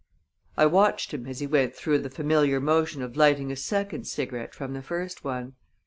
[0.57, 4.55] I watched him as he went through the familiar motion of lighting a second cigarette
[4.55, 5.53] from the first one.